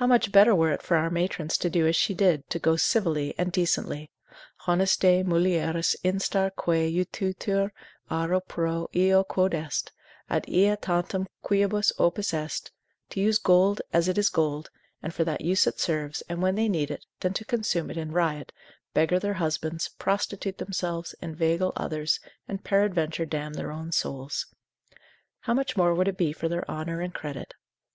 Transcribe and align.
How 0.00 0.06
much 0.06 0.32
better 0.32 0.54
were 0.54 0.72
it 0.72 0.80
for 0.80 0.96
our 0.96 1.10
matrons 1.10 1.58
to 1.58 1.68
do 1.68 1.86
as 1.86 1.94
she 1.94 2.14
did, 2.14 2.48
to 2.48 2.58
go 2.58 2.76
civilly 2.76 3.34
and 3.36 3.52
decently, 3.52 4.10
Honestae 4.66 5.22
mulieris 5.22 5.94
instar 6.02 6.50
quae 6.56 6.88
utitur 6.90 7.70
auro 8.10 8.40
pro 8.40 8.88
eo 8.96 9.22
quod 9.22 9.52
est, 9.52 9.92
ad 10.30 10.48
ea 10.48 10.76
tantum 10.76 11.26
quibus 11.42 11.92
opus 11.98 12.32
est, 12.32 12.70
to 13.10 13.20
use 13.20 13.38
gold 13.38 13.82
as 13.92 14.08
it 14.08 14.16
is 14.16 14.30
gold, 14.30 14.70
and 15.02 15.12
for 15.12 15.24
that 15.24 15.42
use 15.42 15.66
it 15.66 15.78
serves, 15.78 16.22
and 16.22 16.40
when 16.40 16.54
they 16.54 16.66
need 16.66 16.90
it, 16.90 17.04
than 17.20 17.34
to 17.34 17.44
consume 17.44 17.90
it 17.90 17.98
in 17.98 18.12
riot, 18.12 18.50
beggar 18.94 19.18
their 19.18 19.34
husbands, 19.34 19.90
prostitute 19.98 20.56
themselves, 20.56 21.14
inveigle 21.20 21.74
others, 21.76 22.18
and 22.48 22.64
peradventure 22.64 23.26
damn 23.26 23.52
their 23.52 23.70
own 23.70 23.92
souls? 23.92 24.46
How 25.40 25.52
much 25.52 25.76
more 25.76 25.94
would 25.94 26.08
it 26.08 26.16
be 26.16 26.32
for 26.32 26.48
their 26.48 26.64
honour 26.66 27.02
and 27.02 27.12
credit? 27.12 27.52